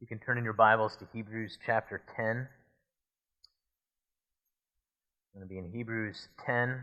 [0.00, 2.26] You can turn in your Bibles to Hebrews chapter 10.
[2.26, 2.48] I'm
[5.34, 6.80] going to be in Hebrews 10,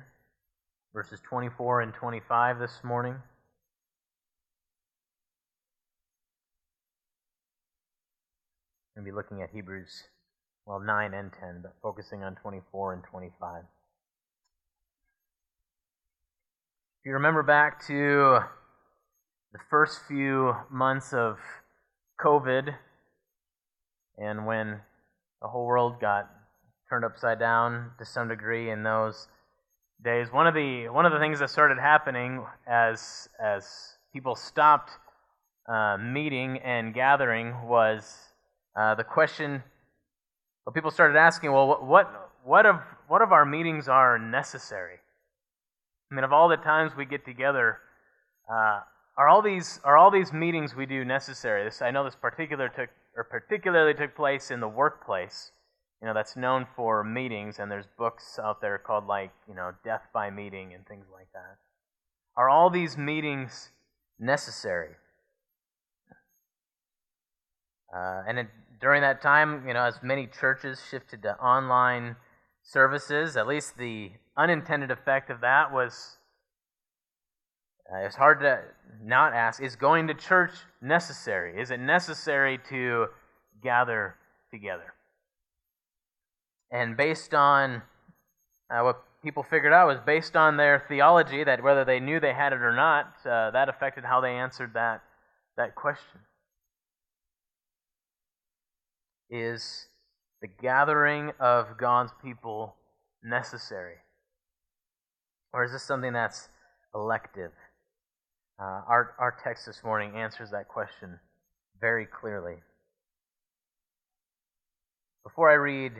[0.93, 3.13] verses 24 and 25 this morning.
[8.95, 10.03] I'm going to be looking at Hebrews,
[10.67, 13.63] well, 9 and 10, but focusing on 24 and 25.
[16.99, 18.41] If you remember back to
[19.53, 21.39] the first few months of
[22.21, 22.75] COVID,
[24.17, 24.79] and when
[25.41, 26.29] the whole world got
[26.89, 29.27] turned upside down to some degree in those
[30.03, 34.91] days, one of the one of the things that started happening as as people stopped
[35.67, 38.15] uh, meeting and gathering was
[38.75, 39.63] uh, the question.
[40.65, 44.95] Well, people started asking, well, what what of what of our meetings are necessary?
[46.11, 47.79] I mean, of all the times we get together,
[48.49, 48.79] uh,
[49.17, 51.63] are all these are all these meetings we do necessary?
[51.63, 55.51] This I know this particular took or particularly took place in the workplace.
[56.01, 59.71] You know, that's known for meetings, and there's books out there called like you know
[59.83, 61.57] Death by Meeting and things like that.
[62.37, 63.71] Are all these meetings
[64.19, 64.91] necessary?
[67.93, 68.47] Uh, and it,
[68.79, 72.15] during that time, you know, as many churches shifted to online
[72.61, 76.16] services, at least the unintended effect of that was
[77.91, 78.59] uh, it's hard to
[79.01, 81.59] not ask is going to church necessary?
[81.59, 83.07] Is it necessary to
[83.63, 84.15] gather
[84.51, 84.93] together?
[86.69, 87.81] And based on
[88.69, 92.33] uh, what people figured out was based on their theology that whether they knew they
[92.33, 95.01] had it or not, uh, that affected how they answered that,
[95.55, 96.19] that question.
[99.29, 99.87] Is
[100.41, 102.75] the gathering of God's people
[103.23, 103.95] necessary?
[105.53, 106.49] Or is this something that's
[106.93, 107.51] elective?
[108.59, 111.19] Uh, our, our text this morning answers that question
[111.79, 112.55] very clearly.
[115.23, 115.91] Before I read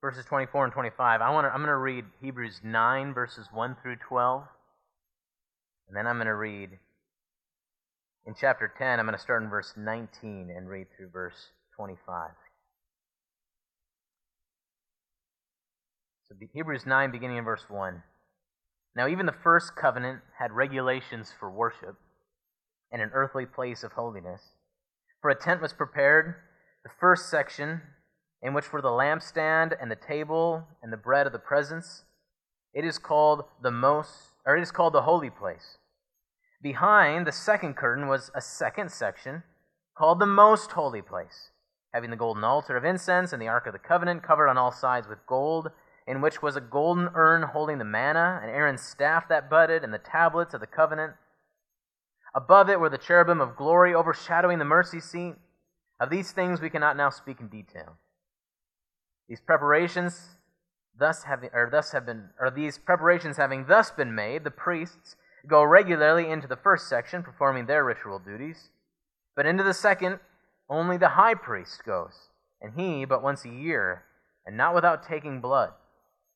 [0.00, 3.76] verses 24 and 25, I want to, I'm going to read Hebrews 9, verses 1
[3.82, 4.44] through 12.
[5.88, 6.70] And then I'm going to read
[8.26, 12.30] in chapter 10, I'm going to start in verse 19 and read through verse 25.
[16.28, 18.02] So Hebrews 9, beginning in verse 1.
[18.96, 21.96] Now, even the first covenant had regulations for worship
[22.90, 24.40] and an earthly place of holiness.
[25.20, 26.36] For a tent was prepared,
[26.82, 27.82] the first section,
[28.40, 32.04] in which were the lampstand and the table and the bread of the presence.
[32.72, 35.76] It is called the most, or it is called the holy place.
[36.62, 39.42] Behind the second curtain was a second section
[39.94, 41.50] called the most holy place,
[41.92, 44.72] having the golden altar of incense and the ark of the covenant covered on all
[44.72, 45.70] sides with gold
[46.06, 49.92] in which was a golden urn holding the manna, and Aaron's staff that budded, and
[49.92, 51.14] the tablets of the covenant.
[52.34, 55.34] Above it were the cherubim of glory overshadowing the mercy seat.
[55.98, 57.96] Of these things we cannot now speak in detail.
[59.28, 60.36] These preparations
[60.98, 65.16] thus having or thus have been or these preparations having thus been made, the priests
[65.48, 68.70] go regularly into the first section, performing their ritual duties.
[69.34, 70.20] But into the second,
[70.68, 72.28] only the high priest goes,
[72.60, 74.04] and he but once a year,
[74.44, 75.70] and not without taking blood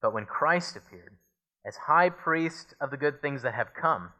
[0.00, 1.16] But when Christ appeared
[1.66, 4.12] as high priest of the good things that have come,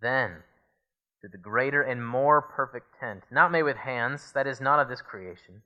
[0.00, 0.42] then
[1.20, 4.88] to the greater and more perfect tent, not made with hands, that is not of
[4.88, 5.62] this creation,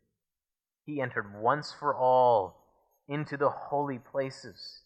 [0.84, 2.56] he entered once for all
[3.06, 4.80] into the holy places,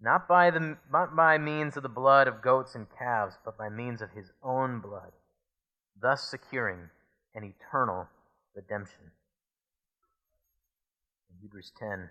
[0.00, 3.68] not by, the, not by means of the blood of goats and calves, but by
[3.68, 5.12] means of his own blood,
[6.00, 6.90] thus securing
[7.34, 8.06] an eternal
[8.54, 9.12] redemption.
[11.30, 12.10] In Hebrews 10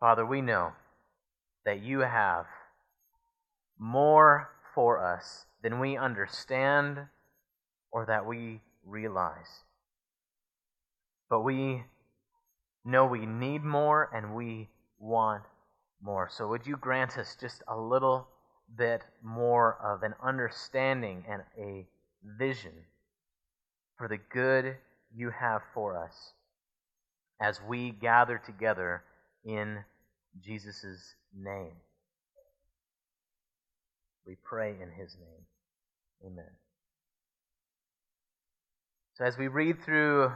[0.00, 0.72] Father, we know
[1.66, 2.46] that you have
[3.78, 6.98] more for us than we understand
[7.92, 9.64] or that we realize.
[11.28, 11.84] But we
[12.82, 15.42] know we need more and we want
[16.02, 16.28] more.
[16.30, 18.26] So would you grant us just a little
[18.76, 21.86] bit more of an understanding and a
[22.38, 22.72] vision
[23.98, 24.76] for the good
[25.14, 26.32] you have for us
[27.38, 29.02] as we gather together
[29.44, 29.84] in
[30.40, 31.76] Jesus' name.
[34.26, 35.46] We pray in his name.
[36.24, 36.50] Amen.
[39.14, 40.32] So as we read through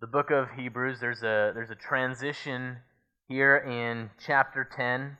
[0.00, 2.78] the book of Hebrews, there's a there's a transition
[3.30, 5.16] here in chapter 10.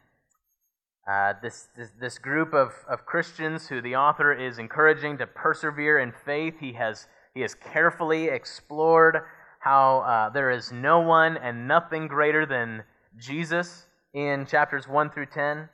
[1.08, 6.00] Uh, this, this, this group of, of Christians who the author is encouraging to persevere
[6.00, 9.18] in faith, he has, he has carefully explored
[9.60, 12.82] how uh, there is no one and nothing greater than
[13.16, 15.68] Jesus in chapters 1 through 10.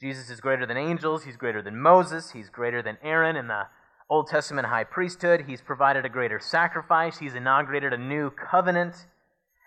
[0.00, 3.66] Jesus is greater than angels, he's greater than Moses, he's greater than Aaron in the
[4.10, 9.06] Old Testament high priesthood, he's provided a greater sacrifice, he's inaugurated a new covenant.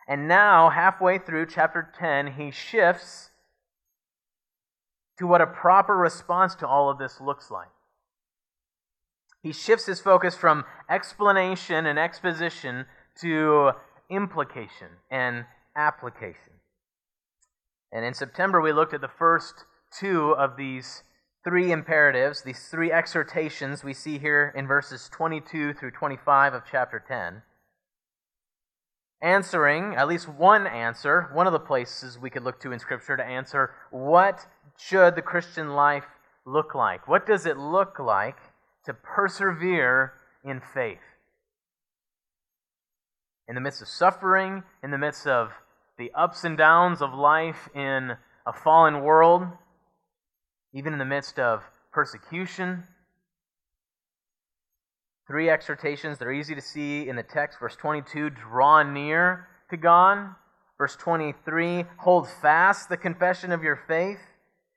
[0.08, 3.32] And now, halfway through chapter 10, he shifts
[5.18, 7.68] to what a proper response to all of this looks like.
[9.42, 12.86] He shifts his focus from explanation and exposition
[13.22, 13.72] to
[14.10, 15.46] implication and
[15.76, 16.59] application.
[17.92, 21.04] And in September, we looked at the first two of these
[21.44, 27.04] three imperatives, these three exhortations we see here in verses 22 through 25 of chapter
[27.06, 27.42] 10.
[29.22, 33.18] Answering, at least one answer, one of the places we could look to in Scripture
[33.18, 34.46] to answer what
[34.78, 36.06] should the Christian life
[36.46, 37.08] look like?
[37.08, 38.38] What does it look like
[38.86, 40.14] to persevere
[40.44, 41.00] in faith?
[43.48, 45.52] In the midst of suffering, in the midst of
[46.00, 48.14] the ups and downs of life in
[48.48, 49.44] a fallen world,
[50.74, 51.62] even in the midst of
[51.92, 52.86] persecution.
[55.28, 57.60] Three exhortations that are easy to see in the text.
[57.60, 60.34] Verse 22 draw near to God.
[60.78, 64.22] Verse 23 hold fast the confession of your faith.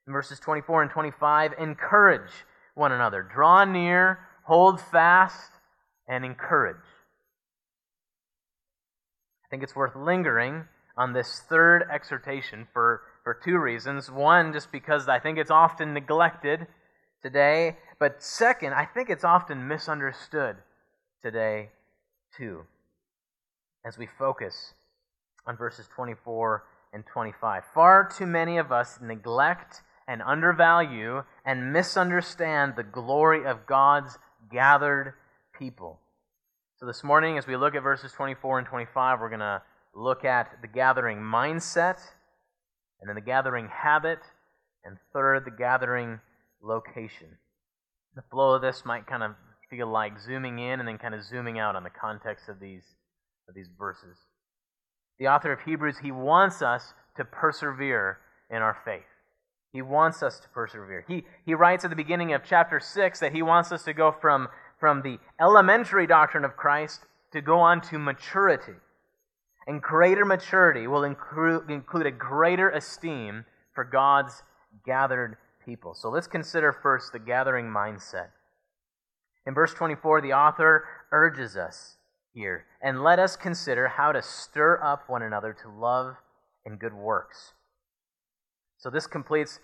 [0.09, 2.33] Verses 24 and 25 encourage
[2.75, 3.23] one another.
[3.23, 5.53] Draw near, hold fast,
[6.09, 6.75] and encourage.
[9.47, 10.65] I think it's worth lingering
[10.97, 14.11] on this third exhortation for, for two reasons.
[14.11, 16.67] One, just because I think it's often neglected
[17.23, 20.57] today, but second, I think it's often misunderstood
[21.23, 21.71] today
[22.37, 22.63] too,
[23.85, 24.75] as we focus
[25.47, 27.63] on verses 24 and 25.
[27.73, 34.19] Far too many of us neglect and undervalue and misunderstand the glory of God's
[34.51, 35.15] gathered
[35.59, 35.99] people.
[36.79, 39.63] So this morning, as we look at verses 24 and 25, we're going to
[39.95, 41.99] look at the gathering mindset,
[43.01, 44.21] and then the gathering habit,
[44.85, 46.21] and third, the gathering
[46.63, 47.29] location.
[48.15, 49.33] The flow of this might kind of
[49.71, 52.85] feel like zooming in and then kind of zooming out on the context of these,
[53.49, 54.19] of these verses.
[55.19, 58.19] The author of Hebrews, he wants us to persevere
[58.51, 59.03] in our faith.
[59.73, 61.05] He wants us to persevere.
[61.09, 64.13] He, he writes at the beginning of chapter 6 that he wants us to go
[64.13, 67.01] from, from the elementary doctrine of Christ
[67.33, 68.75] to go on to maturity.
[69.67, 74.43] And greater maturity will include, include a greater esteem for God's
[74.85, 75.95] gathered people.
[75.95, 78.29] So let's consider first the gathering mindset.
[79.47, 81.97] In verse 24, the author urges us
[82.33, 86.17] here, and let us consider how to stir up one another to love
[86.65, 87.53] and good works.
[88.79, 89.61] So this completes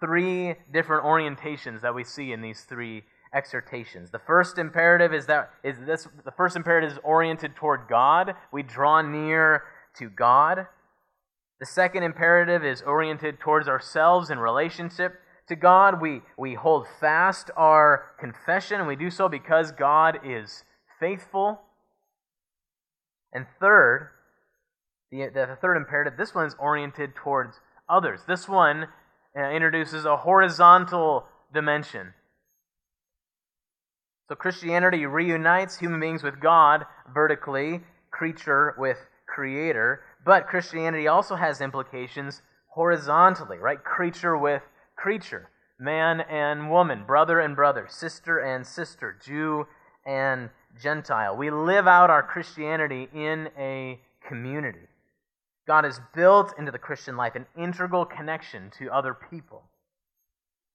[0.00, 4.10] three different orientations that we see in these three exhortations.
[4.10, 8.34] The first imperative is that is this the first imperative is oriented toward God.
[8.52, 9.62] We draw near
[9.98, 10.66] to God.
[11.60, 16.00] The second imperative is oriented towards ourselves in relationship to God.
[16.00, 20.64] We, we hold fast our confession, and we do so because God is
[20.98, 21.60] faithful.
[23.32, 24.10] And third,
[25.10, 27.60] the, the third imperative, this one is oriented towards
[27.90, 28.20] others.
[28.26, 28.86] This one
[29.38, 32.14] uh, introduces a horizontal dimension.
[34.30, 37.80] So Christianity reunites human beings with God vertically,
[38.12, 38.96] creature with
[39.26, 43.82] creator, but Christianity also has implications horizontally, right?
[43.82, 44.62] Creature with
[44.94, 49.66] creature, man and woman, brother and brother, sister and sister, Jew
[50.06, 51.36] and Gentile.
[51.36, 54.86] We live out our Christianity in a community.
[55.66, 59.64] God has built into the Christian life an integral connection to other people.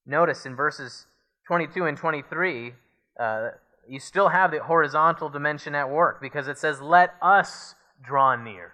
[0.05, 1.05] Notice in verses
[1.47, 2.73] 22 and 23,
[3.19, 3.49] uh,
[3.87, 8.73] you still have the horizontal dimension at work because it says, Let us draw near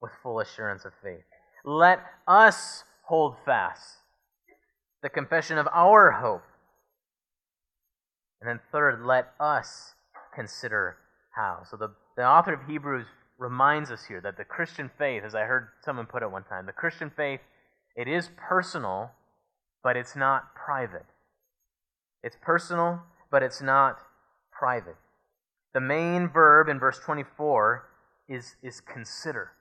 [0.00, 1.24] with full assurance of faith.
[1.64, 3.98] Let us hold fast
[5.02, 6.42] the confession of our hope.
[8.40, 9.94] And then, third, let us
[10.34, 10.96] consider
[11.36, 11.62] how.
[11.70, 13.06] So, the, the author of Hebrews
[13.38, 16.66] reminds us here that the Christian faith, as I heard someone put it one time,
[16.66, 17.40] the Christian faith,
[17.96, 19.10] it is personal,
[19.82, 21.06] but it's not private.
[22.22, 23.00] It's personal,
[23.30, 23.98] but it's not
[24.50, 24.96] private.
[25.74, 27.88] The main verb in verse 24
[28.28, 29.52] is, is consider.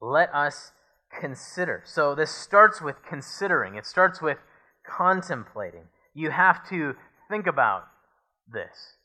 [0.00, 0.72] Let us
[1.10, 1.82] consider.
[1.84, 4.38] So this starts with considering, it starts with
[4.86, 5.84] contemplating.
[6.14, 6.94] You have to
[7.28, 7.84] think about
[8.52, 8.96] this.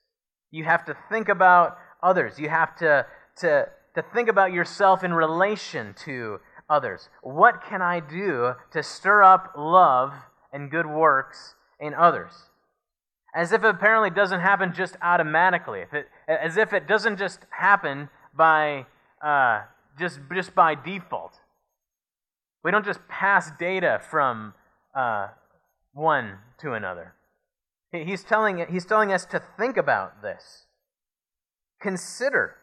[0.51, 2.39] You have to think about others.
[2.39, 3.05] You have to,
[3.37, 6.39] to, to think about yourself in relation to
[6.69, 7.09] others.
[7.21, 10.13] What can I do to stir up love
[10.51, 12.31] and good works in others?
[13.35, 17.39] As if it apparently doesn't happen just automatically, if it, as if it doesn't just
[17.49, 18.85] happen by
[19.21, 19.63] uh,
[19.99, 21.33] just, just by default.
[22.63, 24.53] We don't just pass data from
[24.95, 25.27] uh,
[25.93, 27.13] one to another.
[27.91, 30.65] He's telling, he's telling us to think about this.
[31.81, 32.55] Consider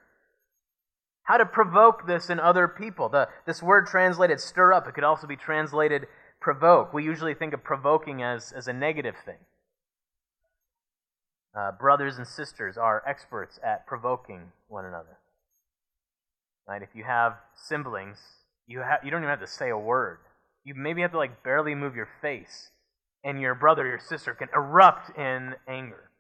[1.25, 3.09] how to provoke this in other people.
[3.09, 6.07] The, this word translated stir up, it could also be translated
[6.41, 6.93] provoke.
[6.93, 9.39] We usually think of provoking as, as a negative thing.
[11.55, 15.19] Uh, brothers and sisters are experts at provoking one another.
[16.67, 16.83] Right?
[16.83, 18.19] If you have siblings,
[18.67, 20.19] you, have, you don't even have to say a word.
[20.65, 22.71] You maybe have to like barely move your face,
[23.25, 26.11] and your brother or your sister can erupt in anger.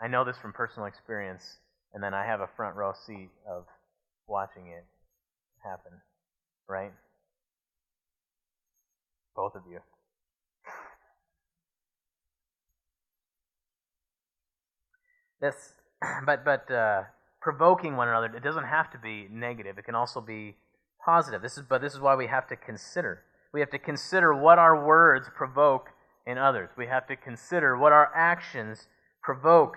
[0.00, 1.58] I know this from personal experience,
[1.94, 3.64] and then I have a front row seat of
[4.26, 4.84] watching it
[5.64, 5.92] happen,
[6.68, 6.92] right?
[9.36, 9.78] Both of you.
[15.42, 15.74] This,
[16.24, 17.02] but but uh,
[17.42, 19.76] provoking one another, it doesn't have to be negative.
[19.76, 20.56] It can also be
[21.04, 21.42] positive.
[21.42, 23.24] This is but this is why we have to consider.
[23.52, 25.90] We have to consider what our words provoke
[26.26, 26.70] in others.
[26.78, 28.86] We have to consider what our actions
[29.22, 29.76] provoke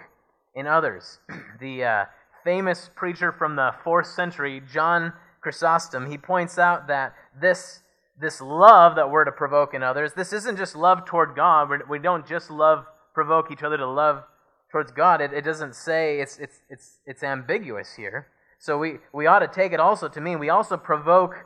[0.54, 1.20] in others.
[1.60, 2.06] the uh,
[2.44, 7.82] famous preacher from the fourth century, John Chrysostom, he points out that this
[8.18, 11.70] this love that we're to provoke in others, this isn't just love toward God.
[11.90, 14.24] We don't just love provoke each other to love
[14.75, 15.22] towards God.
[15.22, 18.27] It, it doesn't say it's it's it's it's ambiguous here.
[18.60, 21.46] So we, we ought to take it also to mean we also provoke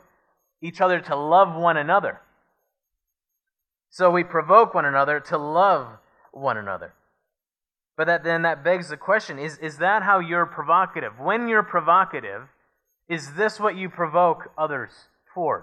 [0.60, 2.22] each other to love one another.
[3.88, 5.98] So we provoke one another to love
[6.32, 6.92] one another.
[7.96, 11.12] But that, then that begs the question is, is that how you're provocative?
[11.20, 12.48] When you're provocative,
[13.08, 14.90] is this what you provoke others
[15.32, 15.62] toward?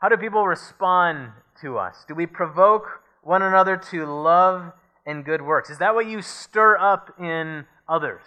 [0.00, 1.30] How do people respond
[1.62, 2.04] to us?
[2.06, 4.72] Do we provoke one another to love
[5.06, 5.70] and good works?
[5.70, 8.26] Is that what you stir up in others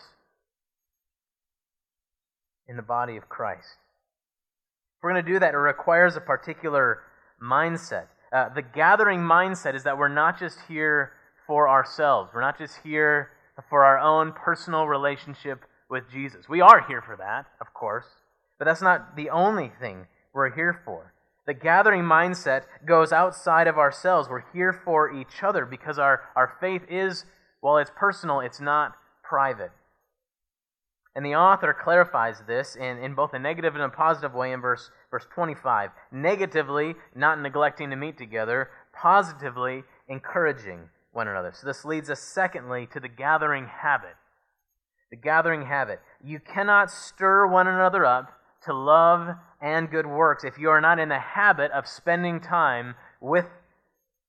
[2.67, 3.77] in the body of Christ?
[4.97, 6.99] If we're going to do that, it requires a particular
[7.41, 8.07] mindset.
[8.31, 11.11] Uh, the gathering mindset is that we're not just here
[11.45, 12.31] for ourselves.
[12.33, 13.31] We're not just here
[13.69, 16.47] for our own personal relationship with Jesus.
[16.47, 18.05] We are here for that, of course,
[18.57, 21.13] but that's not the only thing we're here for.
[21.49, 24.29] The gathering mindset goes outside of ourselves.
[24.29, 27.25] We're here for each other because our, our faith is,
[27.59, 29.71] while it's personal, it's not private.
[31.15, 34.61] And the author clarifies this in, in both a negative and a positive way in
[34.61, 35.89] verse, verse 25.
[36.11, 38.69] Negatively, not neglecting to meet together.
[38.93, 40.81] Positively, encouraging
[41.13, 41.51] one another.
[41.51, 44.17] So this leads us, secondly, to the gathering habit.
[45.09, 45.99] The gathering habit.
[46.23, 50.99] You cannot stir one another up to love and good works if you are not
[50.99, 53.45] in the habit of spending time with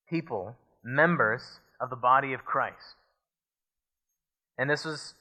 [0.08, 2.96] people, members of the body of Christ.
[4.58, 5.14] And this was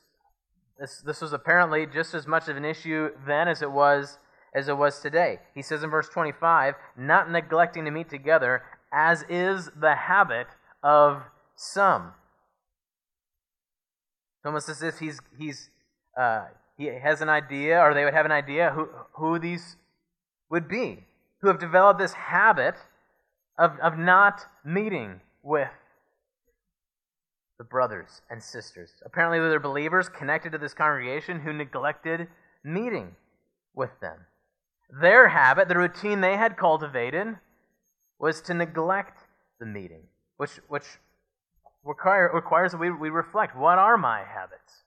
[0.79, 4.17] this, this was apparently just as much of an issue then as it was
[4.55, 5.39] as it was today.
[5.53, 10.47] He says in verse 25, not neglecting to meet together, as is the habit
[10.81, 11.21] of
[11.55, 12.13] some.
[14.37, 15.69] It's almost as if he's, he's,
[16.19, 16.45] uh,
[16.79, 19.75] he has an idea, or they would have an idea who, who these
[20.49, 21.03] would be,
[21.41, 22.75] who have developed this habit
[23.57, 25.67] of, of not meeting with
[27.57, 28.91] the brothers and sisters.
[29.05, 32.29] Apparently, they're believers connected to this congregation who neglected
[32.63, 33.13] meeting
[33.75, 34.19] with them.
[35.01, 37.35] Their habit, the routine they had cultivated,
[38.19, 39.19] was to neglect
[39.59, 40.03] the meeting,
[40.37, 40.85] which, which
[41.83, 44.85] require, requires that we, we reflect what are my habits?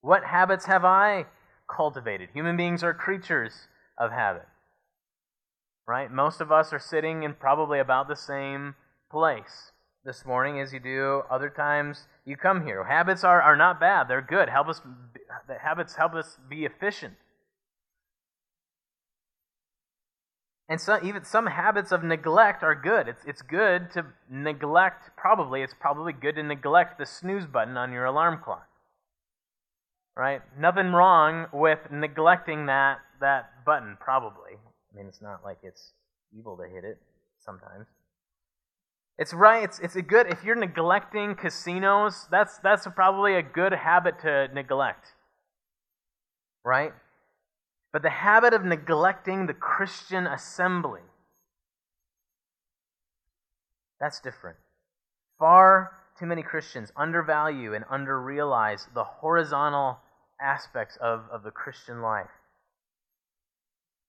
[0.00, 1.26] What habits have I
[1.68, 2.30] cultivated?
[2.32, 4.46] Human beings are creatures of habit.
[5.86, 6.10] Right?
[6.10, 8.74] Most of us are sitting in probably about the same
[9.10, 9.72] place
[10.04, 12.84] this morning as you do other times you come here.
[12.84, 14.48] Habits are, are not bad, they're good.
[14.48, 14.80] Help us,
[15.62, 17.14] habits help us be efficient.
[20.68, 23.08] And some, even some habits of neglect are good.
[23.08, 27.92] It's, it's good to neglect, probably, it's probably good to neglect the snooze button on
[27.92, 28.69] your alarm clock.
[30.16, 30.42] Right?
[30.58, 34.52] Nothing wrong with neglecting that, that button, probably.
[34.92, 35.92] I mean, it's not like it's
[36.36, 36.98] evil to hit it
[37.38, 37.86] sometimes.
[39.18, 39.62] It's right.
[39.62, 44.48] It's, it's a good, if you're neglecting casinos, that's, that's probably a good habit to
[44.54, 45.08] neglect.
[46.64, 46.92] Right?
[47.92, 51.00] But the habit of neglecting the Christian assembly,
[54.00, 54.56] that's different.
[55.38, 59.98] Far too many Christians undervalue and underrealize the horizontal
[60.40, 62.30] aspects of, of the Christian life.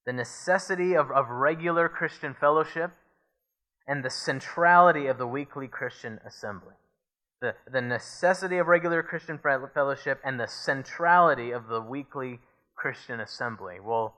[0.06, 2.92] The necessity of, of regular Christian fellowship
[3.88, 6.74] and the centrality of the weekly Christian assembly.
[7.42, 9.40] The, the necessity of regular Christian
[9.74, 12.40] fellowship and the centrality of the weekly
[12.76, 13.76] Christian assembly.
[13.82, 14.14] We'll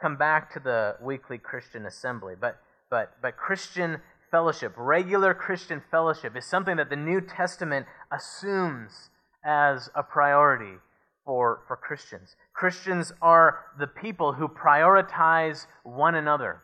[0.00, 6.36] come back to the weekly Christian assembly, but, but, but Christian fellowship, regular Christian fellowship,
[6.36, 9.10] is something that the New Testament assumes
[9.44, 10.78] as a priority
[11.24, 12.36] for, for Christians.
[12.54, 16.62] Christians are the people who prioritize one another.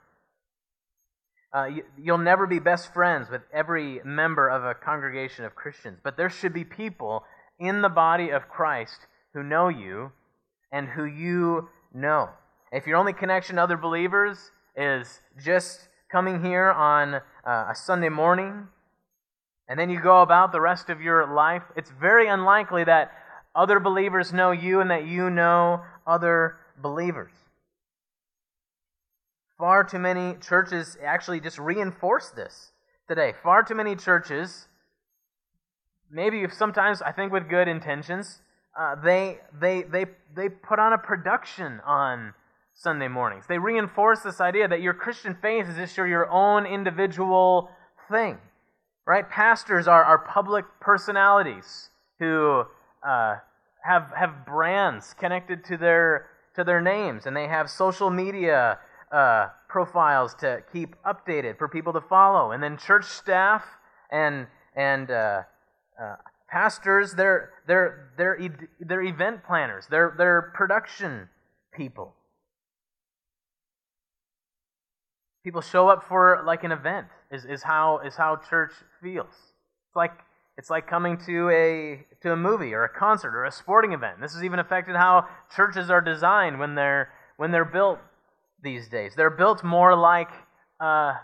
[1.54, 5.98] Uh, you, you'll never be best friends with every member of a congregation of Christians,
[6.02, 7.24] but there should be people
[7.60, 10.10] in the body of Christ who know you
[10.72, 12.30] and who you know.
[12.72, 18.08] If your only connection to other believers is just coming here on uh, a Sunday
[18.08, 18.68] morning,
[19.68, 23.12] and then you go about the rest of your life, it's very unlikely that
[23.54, 27.32] other believers know you and that you know other believers.
[29.58, 32.72] Far too many churches actually just reinforce this
[33.08, 33.32] today.
[33.42, 34.66] Far too many churches,
[36.10, 38.40] maybe sometimes I think with good intentions,
[38.78, 42.34] uh, they, they, they, they put on a production on
[42.74, 43.44] Sunday mornings.
[43.48, 47.70] They reinforce this idea that your Christian faith is just your, your own individual
[48.10, 48.38] thing.
[49.06, 49.28] Right?
[49.28, 52.64] Pastors are, are public personalities who
[53.06, 53.36] uh,
[53.84, 58.78] have, have brands connected to their, to their names, and they have social media
[59.12, 62.52] uh, profiles to keep updated for people to follow.
[62.52, 63.62] And then church staff
[64.10, 65.42] and, and uh,
[66.00, 66.16] uh,
[66.48, 68.38] pastors, they're, they're, they're,
[68.80, 71.28] they're event planners, they're, they're production
[71.76, 72.14] people.
[75.44, 79.34] People show up for like an event is, is how is how church feels.
[79.88, 80.12] It's like
[80.56, 84.20] it's like coming to a to a movie or a concert or a sporting event.
[84.20, 87.98] This has even affected how churches are designed when they're when they're built
[88.62, 89.12] these days.
[89.16, 90.30] They're built more like
[90.80, 91.14] uh,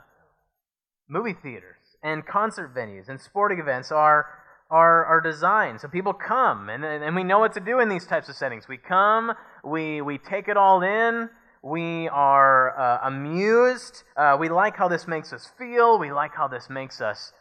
[1.09, 4.27] movie theaters and concert venues and sporting events are,
[4.71, 5.81] are, are designed.
[5.81, 8.69] So people come, and, and we know what to do in these types of settings.
[8.69, 9.33] We come,
[9.65, 11.29] we, we take it all in,
[11.62, 16.49] we are uh, amused, uh, we like how this makes us feel, we like how
[16.49, 17.33] this makes us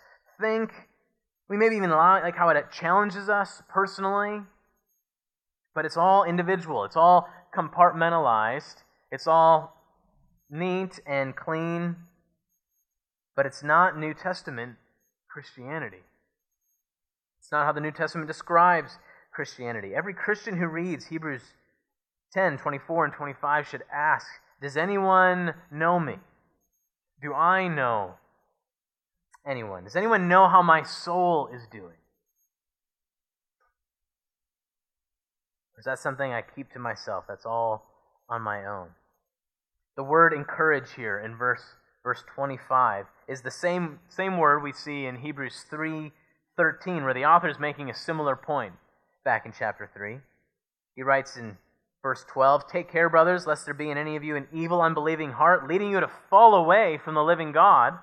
[0.41, 0.71] think.
[1.49, 4.41] We maybe even like how it challenges us personally.
[5.73, 9.75] But it's all individual, it's all compartmentalized, it's all
[10.49, 11.95] neat and clean,
[13.36, 14.75] but it's not New Testament
[15.32, 16.03] Christianity.
[17.39, 18.97] It's not how the New Testament describes
[19.32, 19.95] Christianity.
[19.95, 21.43] Every Christian who reads Hebrews
[22.34, 24.28] 10 24 and 25 should ask
[24.62, 26.15] Does anyone know me?
[27.22, 28.13] Do I know
[29.46, 29.84] anyone?
[29.84, 31.98] Does anyone know how my soul is doing?
[35.76, 37.26] Or is that something I keep to myself?
[37.28, 37.86] That's all
[38.30, 38.89] on my own.
[39.96, 41.63] The word encourage here in verse,
[42.04, 46.12] verse 25 is the same, same word we see in Hebrews 3.13,
[47.04, 48.74] where the author is making a similar point
[49.26, 50.20] back in chapter 3.
[50.96, 51.58] He writes in
[52.01, 55.33] verse 12, Take care, brothers, lest there be in any of you an evil, unbelieving
[55.33, 57.93] heart, leading you to fall away from the living God.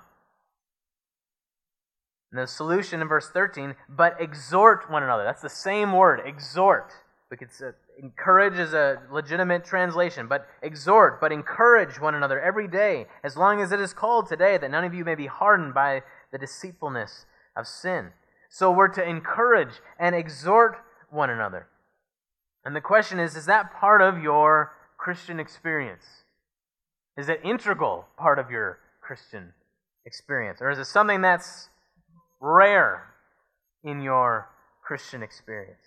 [2.31, 5.23] And the solution in verse 13, but exhort one another.
[5.23, 6.91] That's the same word, exhort.
[7.31, 7.67] We could say,
[8.01, 13.61] encourage is a legitimate translation, but exhort, but encourage one another every day, as long
[13.61, 17.25] as it is called today, that none of you may be hardened by the deceitfulness
[17.55, 18.11] of sin.
[18.49, 20.77] So we're to encourage and exhort
[21.09, 21.67] one another.
[22.67, 26.03] And the question is is that part of your Christian experience?
[27.17, 29.53] Is it integral part of your Christian
[30.05, 30.61] experience?
[30.61, 31.69] Or is it something that's
[32.41, 33.05] rare
[33.85, 34.49] in your
[34.85, 35.79] Christian experience?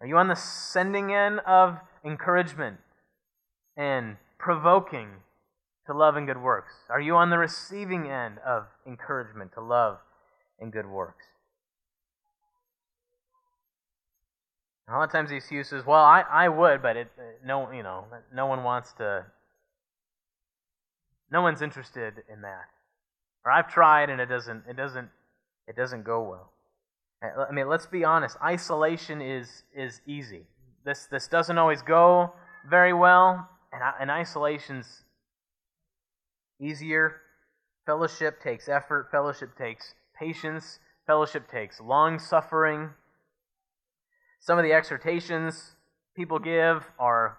[0.00, 2.76] Are you on the sending end of encouragement
[3.76, 5.08] and provoking
[5.88, 6.74] to love and good works?
[6.88, 9.98] Are you on the receiving end of encouragement to love
[10.60, 11.24] and good works?
[14.88, 17.08] A lot of times the excuse is, well, I, I would, but it,
[17.44, 19.26] no, you know, no one wants to,
[21.30, 22.66] no one's interested in that.
[23.44, 25.08] Or I've tried and it doesn't, it doesn't,
[25.66, 26.52] it doesn't go well.
[27.22, 28.36] Eh, I mean, let's be honest.
[28.42, 30.42] Isolation is is easy.
[30.84, 32.32] This this doesn't always go
[32.68, 35.04] very well, and, and isolation's
[36.60, 37.20] easier.
[37.86, 39.08] Fellowship takes effort.
[39.10, 40.80] Fellowship takes patience.
[41.06, 42.90] Fellowship takes long suffering.
[44.40, 45.72] Some of the exhortations
[46.14, 47.38] people give are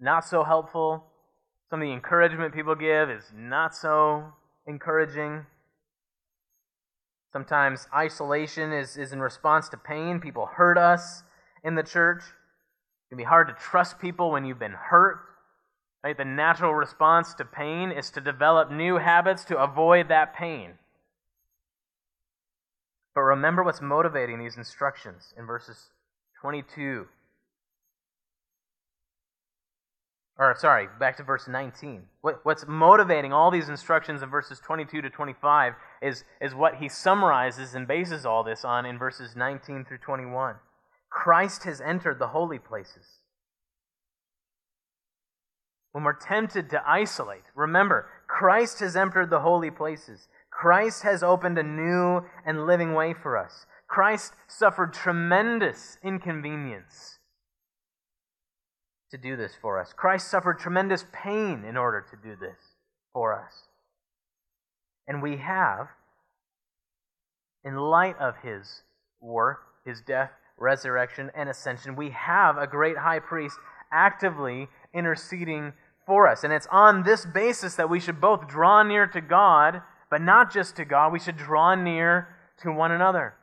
[0.00, 1.04] not so helpful.
[1.68, 4.32] Some of the encouragement people give is not so
[4.66, 5.46] encouraging.
[7.32, 10.20] Sometimes isolation is, is in response to pain.
[10.20, 11.22] People hurt us
[11.62, 12.22] in the church.
[12.22, 15.18] It can be hard to trust people when you've been hurt.
[16.02, 16.16] Right?
[16.16, 20.72] The natural response to pain is to develop new habits to avoid that pain.
[23.14, 25.90] But remember what's motivating these instructions in verses
[26.40, 27.06] 22
[30.40, 32.04] or sorry, back to verse 19.
[32.22, 36.88] What, what's motivating all these instructions in verses 22 to 25 is, is what he
[36.88, 40.54] summarizes and bases all this on in verses 19 through 21.
[41.10, 43.04] Christ has entered the holy places.
[45.92, 50.28] When we're tempted to isolate, remember, Christ has entered the holy places.
[50.50, 53.66] Christ has opened a new and living way for us.
[53.90, 57.18] Christ suffered tremendous inconvenience
[59.10, 59.92] to do this for us.
[59.92, 62.56] Christ suffered tremendous pain in order to do this
[63.12, 63.64] for us.
[65.08, 65.88] And we have,
[67.64, 68.82] in light of his
[69.20, 73.58] work, his death, resurrection, and ascension, we have a great high priest
[73.92, 75.72] actively interceding
[76.06, 76.44] for us.
[76.44, 80.52] And it's on this basis that we should both draw near to God, but not
[80.52, 82.28] just to God, we should draw near
[82.62, 83.34] to one another.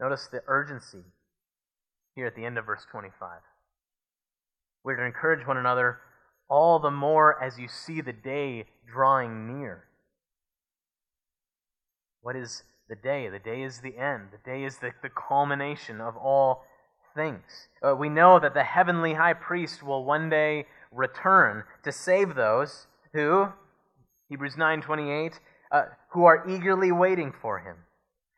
[0.00, 1.04] Notice the urgency
[2.14, 3.40] here at the end of verse 25.
[4.84, 5.98] We're to encourage one another
[6.48, 9.84] all the more as you see the day drawing near.
[12.20, 13.28] What is the day?
[13.28, 14.28] The day is the end.
[14.32, 16.64] The day is the, the culmination of all
[17.14, 17.68] things.
[17.82, 22.86] Uh, we know that the heavenly high priest will one day return to save those
[23.12, 23.48] who,
[24.28, 25.38] Hebrews 9:28,
[25.70, 27.76] uh, who are eagerly waiting for him.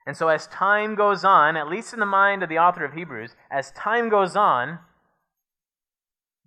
[0.06, 2.94] And so, as time goes on, at least in the mind of the author of
[2.94, 4.78] Hebrews, as time goes on,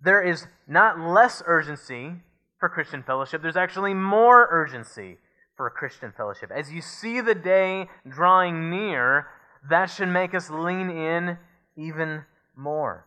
[0.02, 2.14] there is not less urgency
[2.58, 5.18] for Christian fellowship, there's actually more urgency
[5.56, 6.50] for Christian fellowship.
[6.50, 9.26] As you see the day drawing near,
[9.68, 11.36] that should make us lean in
[11.76, 12.24] even
[12.56, 13.06] more.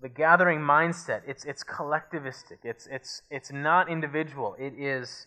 [0.00, 2.58] The gathering mindset, it's, it's collectivistic.
[2.64, 4.56] It's, it's, it's not individual.
[4.58, 5.26] It is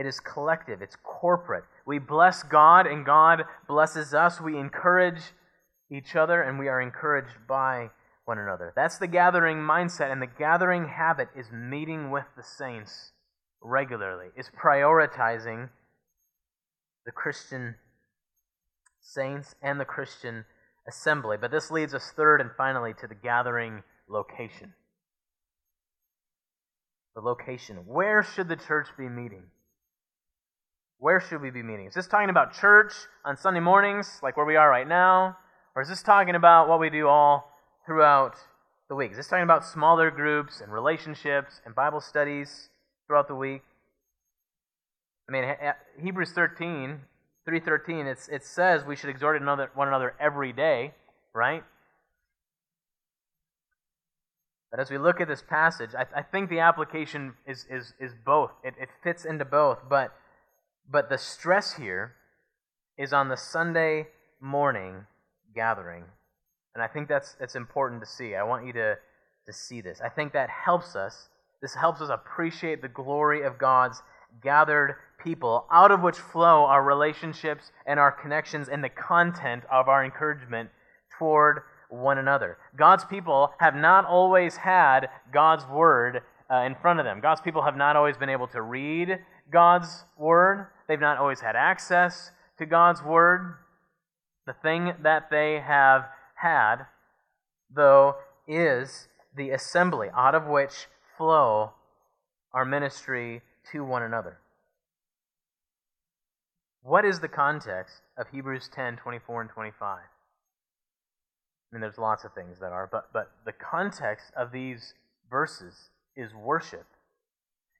[0.00, 1.64] it is collective, it's corporate.
[1.90, 4.40] We bless God, and God blesses us.
[4.40, 5.20] We encourage
[5.90, 7.90] each other, and we are encouraged by
[8.26, 8.72] one another.
[8.76, 13.10] That's the gathering mindset, and the gathering habit is meeting with the saints
[13.60, 15.70] regularly, is prioritizing
[17.06, 17.74] the Christian
[19.00, 20.44] saints and the Christian
[20.86, 21.38] assembly.
[21.40, 24.74] But this leads us third and finally to the gathering location.
[27.16, 27.78] The location.
[27.84, 29.46] Where should the church be meeting?
[31.00, 31.86] Where should we be meeting?
[31.86, 32.92] Is this talking about church
[33.24, 35.36] on Sunday mornings, like where we are right now?
[35.74, 37.50] Or is this talking about what we do all
[37.86, 38.34] throughout
[38.90, 39.10] the week?
[39.12, 42.68] Is this talking about smaller groups and relationships and Bible studies
[43.06, 43.62] throughout the week?
[45.26, 45.44] I mean,
[46.02, 47.00] Hebrews 13,
[47.46, 50.92] 313, it's, it says we should exhort another, one another every day,
[51.34, 51.64] right?
[54.70, 58.12] But as we look at this passage, I, I think the application is, is, is
[58.26, 58.50] both.
[58.62, 59.78] It, it fits into both.
[59.88, 60.12] But
[60.90, 62.14] but the stress here
[62.98, 64.08] is on the Sunday
[64.40, 65.06] morning
[65.54, 66.04] gathering.
[66.74, 68.34] And I think that's, that's important to see.
[68.34, 68.96] I want you to,
[69.46, 70.00] to see this.
[70.04, 71.28] I think that helps us.
[71.62, 74.02] This helps us appreciate the glory of God's
[74.42, 79.88] gathered people, out of which flow our relationships and our connections and the content of
[79.88, 80.70] our encouragement
[81.18, 82.56] toward one another.
[82.76, 87.20] God's people have not always had God's word uh, in front of them.
[87.20, 89.18] God's people have not always been able to read
[89.50, 90.68] God's word.
[90.88, 93.56] They've not always had access to God's word.
[94.46, 96.86] The thing that they have had,
[97.74, 100.86] though, is the assembly out of which
[101.16, 101.72] flow
[102.52, 104.38] our ministry to one another.
[106.82, 109.98] what is the context of Hebrews 10 24 and 25?
[109.98, 114.94] I mean, there's lots of things that are, but, but the context of these
[115.30, 116.86] verses is worship.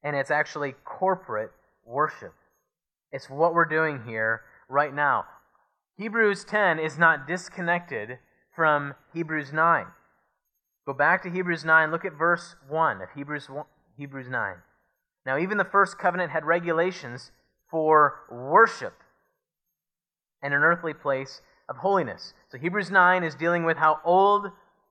[0.02, 1.50] And it's actually corporate
[1.84, 2.34] worship.
[3.12, 5.24] It's what we're doing here right now.
[5.96, 8.18] Hebrews 10 is not disconnected
[8.54, 9.86] from Hebrews 9.
[10.86, 13.64] Go back to Hebrews 9, look at verse 1 of Hebrews, 1,
[13.96, 14.54] Hebrews 9.
[15.26, 17.32] Now, even the first covenant had regulations
[17.70, 18.94] for worship
[20.42, 22.32] and an earthly place of holiness.
[22.48, 24.46] So, Hebrews 9 is dealing with how old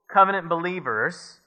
[0.07, 1.41] covenant believers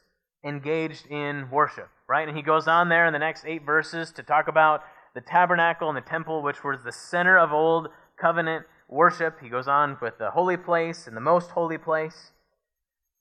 [0.45, 2.27] engaged in worship, right?
[2.27, 4.83] And he goes on there in the next eight verses to talk about
[5.15, 7.89] the tabernacle and the temple, which was the center of old
[8.21, 9.41] covenant worship.
[9.43, 12.33] He goes on with the holy place and the most holy place,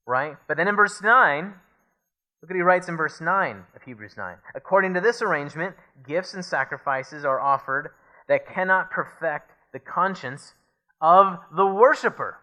[0.06, 0.36] right?
[0.48, 4.36] But then in verse 9, look what he writes in verse 9 of Hebrews 9.
[4.56, 5.76] According to this arrangement,
[6.08, 7.90] gifts and sacrifices are offered
[8.28, 10.54] that cannot perfect the conscience
[11.02, 12.38] of the worshiper.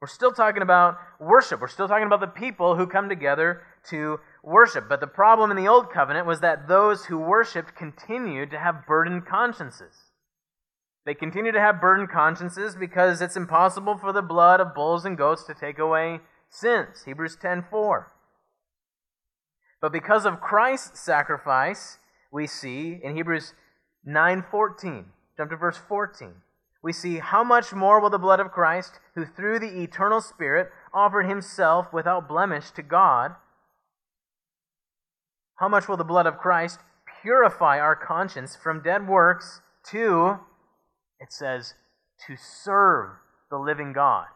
[0.00, 1.60] We're still talking about worship.
[1.60, 4.88] We're still talking about the people who come together to worship.
[4.88, 8.86] But the problem in the Old Covenant was that those who worshiped continued to have
[8.86, 9.94] burdened consciences.
[11.04, 15.18] They continued to have burdened consciences because it's impossible for the blood of bulls and
[15.18, 17.04] goats to take away sins.
[17.04, 18.12] Hebrews 10:4.
[19.80, 21.98] But because of Christ's sacrifice,
[22.30, 23.54] we see in Hebrews
[24.04, 25.12] 9:14.
[25.36, 26.42] Jump to verse 14
[26.82, 30.70] we see how much more will the blood of Christ, who through the eternal Spirit
[30.92, 33.36] offered himself without blemish to God,
[35.56, 36.80] how much will the blood of Christ
[37.22, 39.60] purify our conscience from dead works
[39.90, 40.38] to,
[41.20, 41.74] it says,
[42.26, 43.10] to serve
[43.50, 44.26] the living God?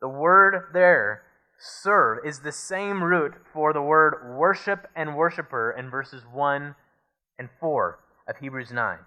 [0.00, 1.22] The word there,
[1.58, 6.74] serve, is the same root for the word worship and worshiper in verses 1
[7.38, 8.98] and 4 of Hebrews 9.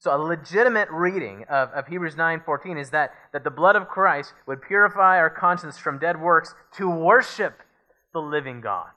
[0.00, 4.32] So a legitimate reading of, of Hebrews 9:14 is that, that the blood of Christ
[4.46, 7.62] would purify our conscience from dead works to worship
[8.12, 8.90] the living God.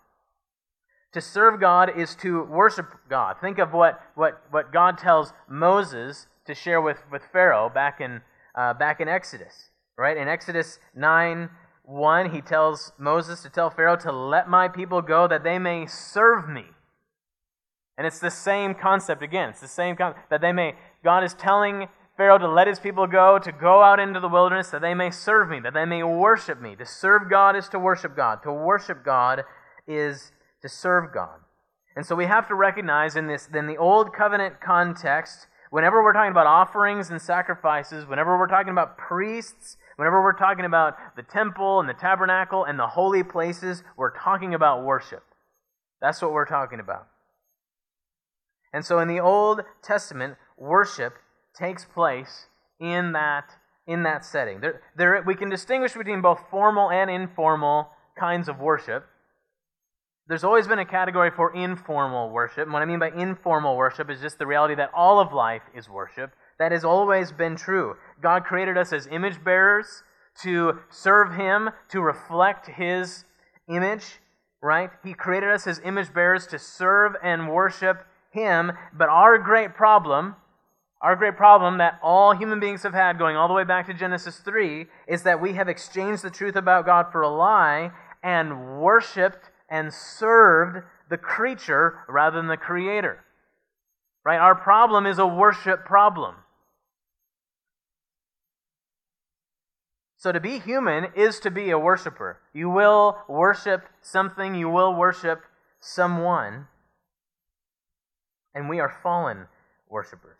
[1.14, 3.36] To serve God is to worship God.
[3.42, 8.22] Think of what, what, what God tells Moses to share with, with Pharaoh back in,
[8.56, 9.72] uh, back in Exodus.
[9.98, 10.18] Right?
[10.18, 11.50] In Exodus 9
[11.84, 15.86] 1, he tells Moses to tell Pharaoh to let my people go that they may
[15.88, 16.66] serve me.
[17.98, 19.50] And it's the same concept again.
[19.50, 23.08] It's the same concept that they may God is telling Pharaoh to let his people
[23.08, 26.04] go, to go out into the wilderness, that they may serve me, that they may
[26.04, 26.76] worship me.
[26.76, 28.44] To serve God is to worship God.
[28.44, 29.44] To worship God
[29.88, 31.40] is to serve God.
[31.96, 36.14] And so we have to recognize in this, in the old covenant context, whenever we're
[36.14, 41.24] talking about offerings and sacrifices, whenever we're talking about priests, whenever we're talking about the
[41.24, 45.24] temple and the tabernacle and the holy places, we're talking about worship.
[46.02, 47.08] That's what we're talking about.
[48.74, 51.16] And so in the Old Testament, worship
[51.58, 52.48] takes place
[52.80, 53.52] in that,
[53.86, 54.62] in that setting.
[54.62, 59.06] There, there, we can distinguish between both formal and informal kinds of worship.
[60.28, 62.64] There's always been a category for informal worship.
[62.64, 65.64] And what I mean by informal worship is just the reality that all of life
[65.76, 66.32] is worship.
[66.60, 67.96] That has always been true.
[68.22, 70.04] God created us as image bearers
[70.44, 73.26] to serve Him, to reflect His
[73.68, 74.20] image,
[74.62, 74.90] right?
[75.04, 78.72] He created us as image bearers to serve and worship Him.
[78.94, 80.36] But our great problem
[81.02, 83.94] our great problem that all human beings have had, going all the way back to
[83.94, 88.80] Genesis 3, is that we have exchanged the truth about God for a lie and
[88.80, 93.24] worshiped and served the creature rather than the creator.
[94.24, 94.38] Right?
[94.38, 96.36] Our problem is a worship problem.
[100.18, 102.40] So to be human is to be a worshiper.
[102.54, 105.42] You will worship something, you will worship
[105.80, 106.68] someone.
[108.54, 109.48] And we are fallen
[109.90, 110.38] worshipers.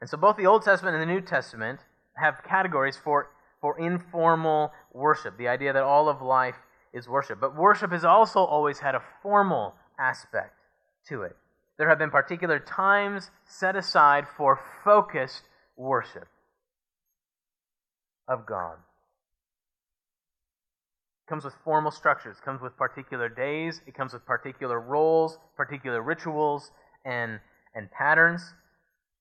[0.00, 1.80] And so both the Old Testament and the New Testament
[2.16, 3.30] have categories for,
[3.62, 6.56] for informal worship, the idea that all of life
[6.94, 7.40] is worship.
[7.40, 10.54] But worship has also always had a formal aspect
[11.08, 11.36] to it.
[11.76, 15.42] There have been particular times set aside for focused
[15.76, 16.28] worship
[18.28, 18.76] of God.
[21.26, 25.38] It comes with formal structures, it comes with particular days, it comes with particular roles,
[25.56, 26.70] particular rituals,
[27.04, 27.40] and,
[27.74, 28.54] and patterns.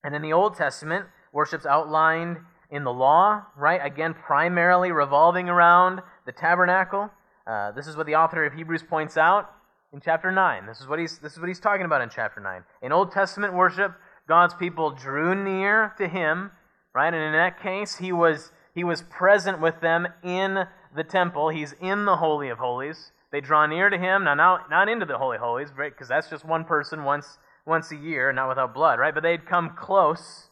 [0.04, 2.38] And in the Old Testament, worship's outlined
[2.70, 3.80] in the law, right?
[3.84, 7.10] Again, primarily revolving around the tabernacle.
[7.46, 9.52] Uh, this is what the author of Hebrews points out
[9.92, 10.66] in chapter 9.
[10.66, 12.64] This is, what he's, this is what he's talking about in chapter 9.
[12.82, 13.94] In Old Testament worship,
[14.28, 16.52] God's people drew near to him,
[16.94, 17.14] right?
[17.14, 21.50] And in that case, he was, he was present with them in the temple.
[21.50, 23.12] He's in the Holy of Holies.
[23.32, 25.92] They draw near to him, now not, not into the Holy of Holies, right?
[25.92, 29.14] Because that's just one person once once a year, not without blood, right?
[29.14, 30.50] But they'd come close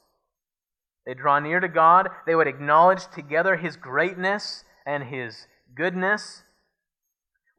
[1.06, 2.10] They draw near to God.
[2.27, 6.43] They would acknowledge together His greatness and His goodness.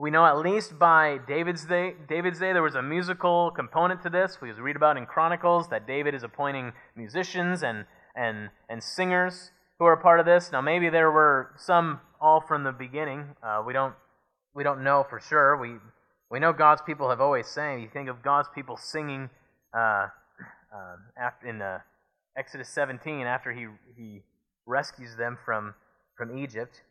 [0.03, 4.11] We know at least by David's day, David's day there was a musical component to
[4.11, 4.41] this.
[4.43, 7.85] We read about in Chronicles that David is appointing musicians and,
[8.17, 10.51] and, and singers who are a part of this.
[10.51, 13.37] Now maybe there were some all from the beginning.
[13.45, 13.95] Uh, we don't
[14.57, 15.57] we don't know for sure.
[15.57, 15.77] We
[16.33, 17.81] we know God's people have always sang.
[17.81, 19.31] You think of God's people singing
[19.73, 20.09] uh,
[20.75, 21.79] uh, after in uh,
[22.37, 24.23] Exodus 17 after he he
[24.67, 25.75] rescues them from
[26.17, 26.83] from Egypt.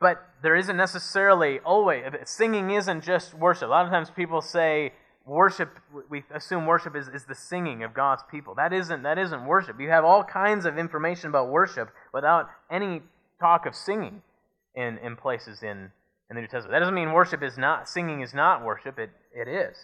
[0.00, 3.68] But there isn't necessarily always singing isn't just worship.
[3.68, 4.92] A lot of times people say
[5.24, 5.70] worship
[6.08, 8.54] we assume worship is, is the singing of God's people.
[8.54, 9.80] That isn't that isn't worship.
[9.80, 13.02] You have all kinds of information about worship without any
[13.40, 14.22] talk of singing
[14.74, 15.90] in, in places in,
[16.30, 16.72] in the New Testament.
[16.72, 18.98] That doesn't mean worship is not singing is not worship.
[18.98, 19.76] It it is.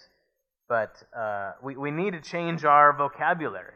[0.69, 3.75] But uh, we, we need to change our vocabulary.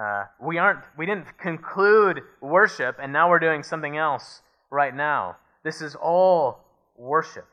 [0.00, 5.36] Uh, we aren't we didn't conclude worship and now we're doing something else right now.
[5.66, 6.60] This is all
[6.96, 7.48] worship.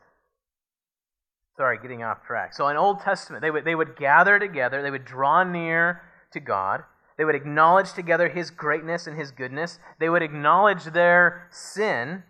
[1.56, 2.54] Sorry, getting off track.
[2.54, 6.00] So in Old Testament, they would, they would gather together, they would draw near
[6.32, 6.84] to God,
[7.18, 12.22] they would acknowledge together His greatness and His goodness, they would acknowledge their sin,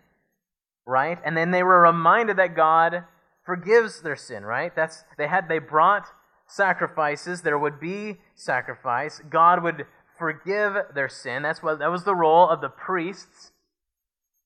[0.87, 1.19] right?
[1.23, 3.03] And then they were reminded that God
[3.45, 4.75] forgives their sin, right?
[4.75, 6.07] That's they had they brought
[6.47, 9.21] sacrifices, there would be sacrifice.
[9.29, 9.85] God would
[10.17, 11.43] forgive their sin.
[11.43, 13.51] That's what that was the role of the priests,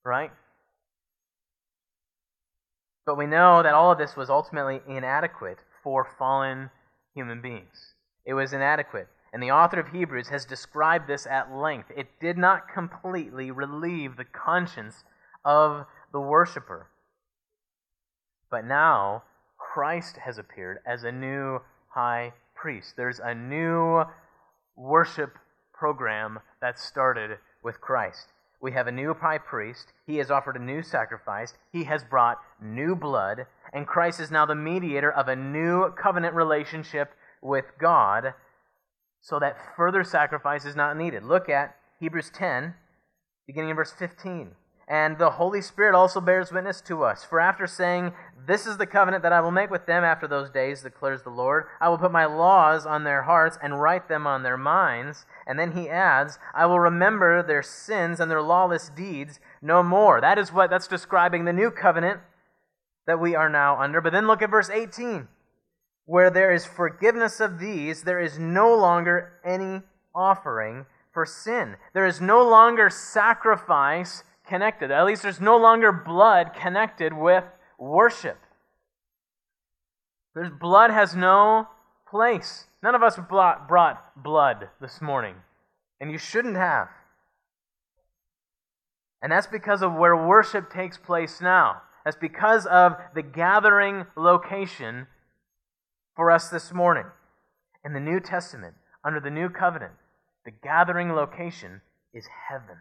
[0.03, 0.31] right?
[3.09, 6.69] But we know that all of this was ultimately inadequate for fallen
[7.15, 7.95] human beings.
[8.23, 9.07] It was inadequate.
[9.33, 11.89] And the author of Hebrews has described this at length.
[11.97, 15.05] It did not completely relieve the conscience
[15.43, 16.91] of the worshiper.
[18.51, 19.23] But now,
[19.57, 22.93] Christ has appeared as a new high priest.
[22.95, 24.03] There's a new
[24.75, 25.35] worship
[25.73, 28.27] program that started with Christ.
[28.61, 29.93] We have a new high priest.
[30.05, 31.53] He has offered a new sacrifice.
[31.71, 33.45] He has brought new blood.
[33.71, 38.33] And Christ is now the mediator of a new covenant relationship with God
[39.21, 41.23] so that further sacrifice is not needed.
[41.23, 42.73] Look at Hebrews 10,
[43.47, 44.51] beginning in verse 15.
[44.89, 47.23] And the Holy Spirit also bears witness to us.
[47.23, 48.11] For after saying,
[48.47, 51.29] This is the covenant that I will make with them after those days, declares the
[51.29, 55.27] Lord, I will put my laws on their hearts and write them on their minds.
[55.45, 60.19] And then he adds, I will remember their sins and their lawless deeds no more.
[60.21, 62.21] That is what that's describing the new covenant
[63.05, 64.01] that we are now under.
[64.01, 65.27] But then look at verse 18.
[66.05, 69.83] Where there is forgiveness of these, there is no longer any
[70.15, 71.75] offering for sin.
[71.93, 74.91] There is no longer sacrifice connected.
[74.91, 77.45] At least there's no longer blood connected with
[77.77, 78.37] worship.
[80.35, 81.67] There's blood has no
[82.09, 82.65] place.
[82.83, 85.35] None of us brought blood this morning,
[86.01, 86.87] and you shouldn't have.
[89.21, 91.81] And that's because of where worship takes place now.
[92.05, 95.07] That's because of the gathering location
[96.15, 97.05] for us this morning.
[97.83, 99.93] In the New Testament, under the New Covenant,
[100.45, 101.81] the gathering location
[102.13, 102.77] is heaven.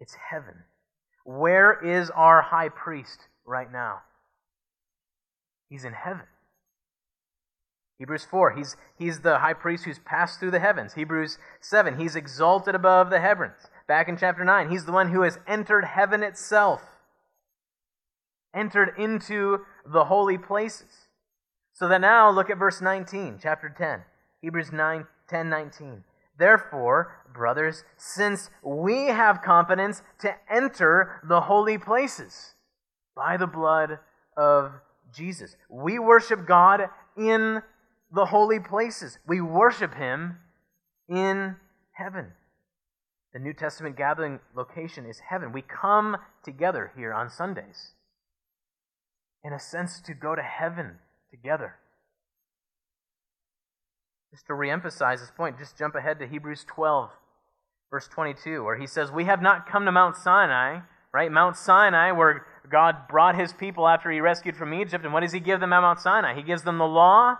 [0.00, 0.64] It's heaven.
[1.24, 4.00] Where is our high priest right now?
[5.68, 6.26] He's in heaven.
[7.98, 10.94] Hebrews 4, he's, he's the high priest who's passed through the heavens.
[10.94, 13.68] Hebrews 7, he's exalted above the heavens.
[13.86, 16.80] Back in chapter 9, he's the one who has entered heaven itself,
[18.54, 21.08] entered into the holy places.
[21.74, 24.00] So then now look at verse 19, chapter 10.
[24.40, 26.04] Hebrews 9, 10, 19.
[26.40, 32.54] Therefore, brothers, since we have confidence to enter the holy places
[33.14, 33.98] by the blood
[34.38, 34.72] of
[35.14, 37.60] Jesus, we worship God in
[38.10, 39.18] the holy places.
[39.28, 40.38] We worship Him
[41.10, 41.56] in
[41.92, 42.32] heaven.
[43.34, 45.52] The New Testament gathering location is heaven.
[45.52, 47.92] We come together here on Sundays,
[49.44, 51.00] in a sense, to go to heaven
[51.30, 51.74] together.
[54.32, 57.10] Just to reemphasize this point, just jump ahead to Hebrews 12,
[57.90, 60.80] verse 22, where he says, We have not come to Mount Sinai,
[61.12, 61.32] right?
[61.32, 65.04] Mount Sinai, where God brought his people after he rescued from Egypt.
[65.04, 66.34] And what does he give them at Mount Sinai?
[66.34, 67.38] He gives them the law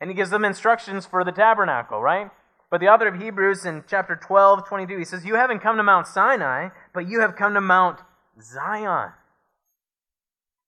[0.00, 2.30] and he gives them instructions for the tabernacle, right?
[2.70, 5.82] But the author of Hebrews in chapter 12, 22, he says, You haven't come to
[5.82, 8.00] Mount Sinai, but you have come to Mount
[8.40, 9.12] Zion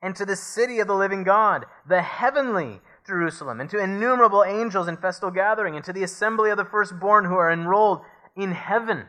[0.02, 4.88] and to the city of the living God, the heavenly Jerusalem, and to innumerable angels
[4.88, 8.00] in festal gathering, and to the assembly of the firstborn who are enrolled
[8.36, 9.06] in heaven,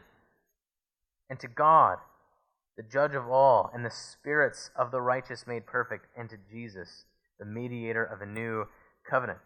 [1.29, 1.97] and to God,
[2.77, 7.05] the judge of all, and the spirits of the righteous made perfect, and to Jesus,
[7.39, 8.65] the mediator of a new
[9.09, 9.39] covenant.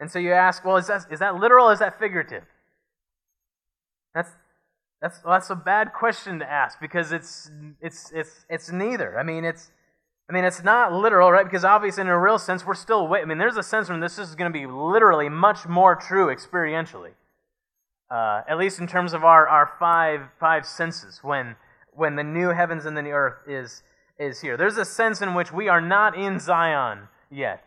[0.00, 2.44] And so you ask, well, is that, is that literal or is that figurative?
[4.14, 4.30] That's,
[5.00, 9.18] that's, well, that's a bad question to ask because it's, it's, it's, it's neither.
[9.18, 9.70] I mean, it's,
[10.28, 11.44] I mean, it's not literal, right?
[11.44, 13.22] Because obviously, in a real sense, we're still wait.
[13.22, 16.26] I mean, there's a sense when this is going to be literally much more true
[16.26, 17.12] experientially,
[18.10, 21.20] uh, at least in terms of our, our five five senses.
[21.22, 21.56] When
[21.92, 23.82] when the new heavens and the new earth is
[24.18, 27.64] is here, there's a sense in which we are not in Zion yet.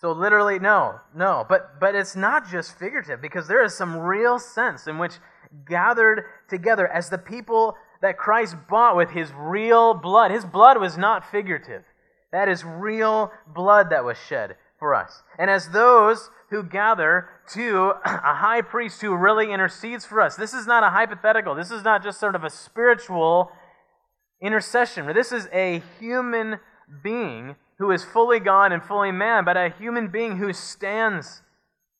[0.00, 1.44] So literally, no, no.
[1.46, 5.18] But but it's not just figurative because there is some real sense in which
[5.66, 7.76] gathered together as the people
[8.06, 10.30] that Christ bought with his real blood.
[10.30, 11.82] His blood was not figurative.
[12.30, 15.24] That is real blood that was shed for us.
[15.38, 20.54] And as those who gather to a high priest who really intercedes for us, this
[20.54, 21.56] is not a hypothetical.
[21.56, 23.50] This is not just sort of a spiritual
[24.40, 25.12] intercession.
[25.12, 26.60] This is a human
[27.02, 31.42] being who is fully God and fully man, but a human being who stands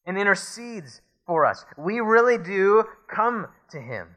[0.07, 1.65] and intercedes for us.
[1.77, 4.16] We really do come to him.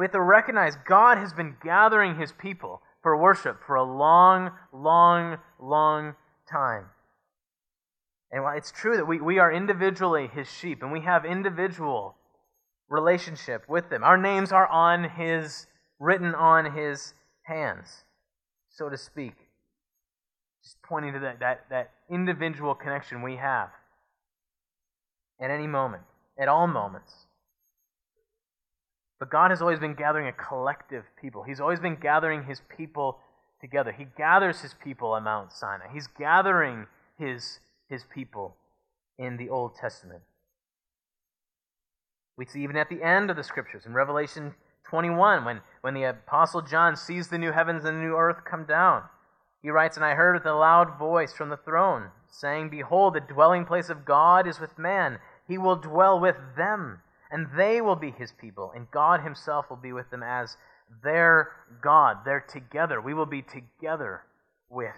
[0.00, 4.50] We have to recognize God has been gathering his people for worship for a long,
[4.72, 6.14] long, long
[6.50, 6.86] time.
[8.32, 12.14] And while it's true that we, we are individually his sheep and we have individual
[12.88, 14.02] relationship with them.
[14.02, 15.66] Our names are on his,
[15.98, 18.04] written on his hands,
[18.70, 19.34] so to speak.
[20.64, 23.68] Just pointing to that, that, that individual connection we have
[25.38, 26.04] at any moment,
[26.40, 27.26] at all moments.
[29.20, 31.42] But God has always been gathering a collective people.
[31.42, 33.18] He's always been gathering his people
[33.60, 33.92] together.
[33.92, 35.92] He gathers his people at Mount Sinai.
[35.92, 36.86] He's gathering
[37.18, 38.56] his, his people
[39.18, 40.22] in the Old Testament.
[42.38, 44.54] We see even at the end of the scriptures in Revelation
[44.88, 48.64] 21 when, when the Apostle John sees the new heavens and the new earth come
[48.64, 49.02] down.
[49.62, 53.20] He writes, And I heard with a loud voice from the throne, saying, Behold, the
[53.20, 55.18] dwelling place of God is with man.
[55.46, 57.00] He will dwell with them
[57.30, 60.56] and they will be his people, and God himself will be with them as
[61.02, 61.52] their
[61.82, 62.18] God.
[62.24, 63.00] They're together.
[63.00, 64.22] We will be together
[64.68, 64.96] with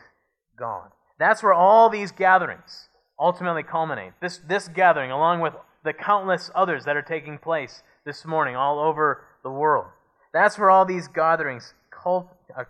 [0.59, 0.91] God.
[1.19, 4.13] That's where all these gatherings ultimately culminate.
[4.21, 5.55] This, this gathering, along with
[5.85, 9.87] the countless others that are taking place this morning all over the world.
[10.33, 11.75] That's where all these gatherings
[12.05, 12.23] uh,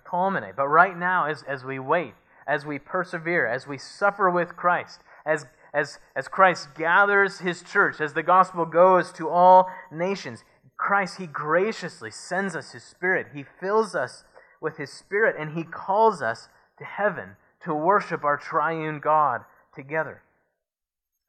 [0.05, 0.57] culminate.
[0.57, 2.15] But right now, as, as we wait,
[2.47, 8.01] as we persevere, as we suffer with Christ, as as, as Christ gathers his church,
[8.01, 10.45] as the gospel goes to all nations,
[10.77, 13.29] Christ, he graciously sends us his spirit.
[13.35, 14.25] He fills us
[14.61, 16.49] with his spirit, and he calls us
[16.79, 19.43] to heaven to worship our triune God
[19.75, 20.23] together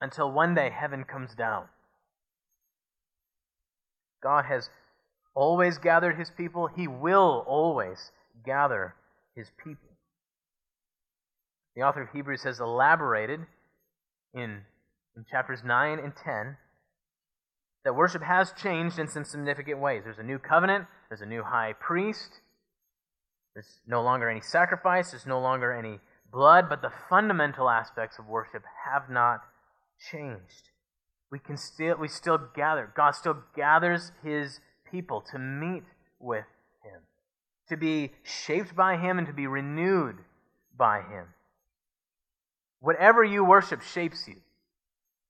[0.01, 1.65] until one day heaven comes down.
[4.21, 4.69] God has
[5.35, 8.11] always gathered his people, he will always
[8.45, 8.95] gather
[9.35, 9.89] his people.
[11.75, 13.41] The author of Hebrews has elaborated
[14.33, 14.61] in,
[15.15, 16.57] in chapters 9 and 10
[17.83, 20.03] that worship has changed in some significant ways.
[20.05, 22.39] There's a new covenant, there's a new high priest,
[23.53, 25.99] there's no longer any sacrifice, there's no longer any
[26.31, 29.41] blood, but the fundamental aspects of worship have not
[30.11, 30.69] changed.
[31.31, 32.91] We can still we still gather.
[32.95, 34.59] God still gathers his
[34.89, 35.83] people to meet
[36.19, 36.45] with
[36.83, 37.01] him,
[37.69, 40.17] to be shaped by him and to be renewed
[40.77, 41.27] by him.
[42.83, 44.35] Whatever you worship shapes you.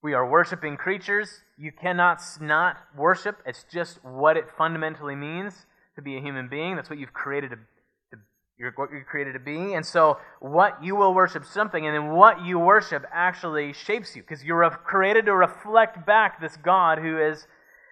[0.02, 1.30] We are worshiping creatures.
[1.56, 3.38] You cannot not worship.
[3.46, 6.76] It's just what it fundamentally means to be a human being.
[6.76, 8.22] That's what you've created to, to
[8.58, 9.76] you're, what you're created to be.
[9.76, 14.24] And so, what you will worship something, and then what you worship actually shapes you,
[14.24, 17.46] because you're created to reflect back this God who is,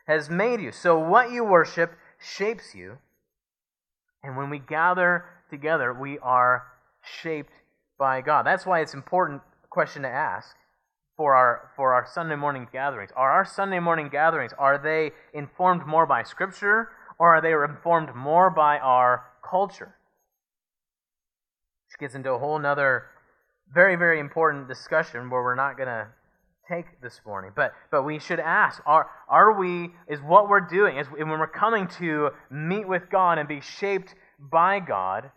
[0.08, 0.72] has made you.
[0.72, 2.98] So, what you worship shapes you.
[4.24, 6.64] And when we gather together, we are
[7.22, 7.54] shaped
[8.00, 8.44] by God.
[8.44, 10.56] That's why it's important question to ask
[11.18, 13.12] for our for our Sunday morning gatherings.
[13.16, 18.14] Are our Sunday morning gatherings are they informed more by scripture or are they informed
[18.14, 19.96] more by our culture?
[21.88, 23.06] Which gets into a whole nother
[23.74, 26.10] very, very important discussion where we're not gonna
[26.68, 27.52] take this morning.
[27.56, 31.48] But but we should ask, are are we is what we're doing is when we're
[31.48, 35.32] coming to meet with God and be shaped by God,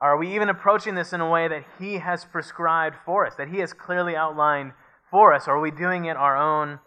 [0.00, 3.48] are we even approaching this in a way that He has prescribed for us, that
[3.48, 4.72] He has clearly outlined
[5.10, 5.48] for us?
[5.48, 6.80] Or are we doing it our own,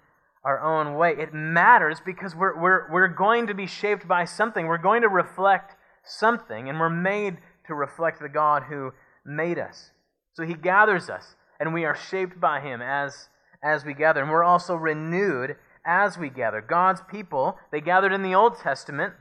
[0.45, 1.15] our own way?
[1.17, 4.67] It matters because we're, we're, we're going to be shaped by something.
[4.67, 8.91] We're going to reflect something, and we're made to reflect the God who
[9.25, 9.91] made us.
[10.33, 13.29] So He gathers us, and we are shaped by Him as,
[13.63, 14.21] as we gather.
[14.21, 16.61] And we're also renewed as we gather.
[16.61, 19.13] God's people, they gathered in the Old Testament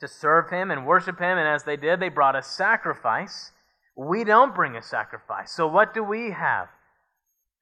[0.00, 3.52] to serve him and worship him, and as they did, they brought a sacrifice.
[3.96, 5.52] We don't bring a sacrifice.
[5.52, 6.68] So, what do we have